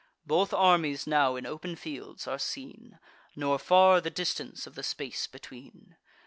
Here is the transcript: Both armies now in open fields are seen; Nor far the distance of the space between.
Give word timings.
Both 0.25 0.51
armies 0.51 1.05
now 1.05 1.35
in 1.35 1.45
open 1.45 1.75
fields 1.75 2.27
are 2.27 2.39
seen; 2.39 2.97
Nor 3.35 3.59
far 3.59 4.01
the 4.01 4.09
distance 4.09 4.65
of 4.65 4.73
the 4.73 4.81
space 4.81 5.27
between. 5.27 5.95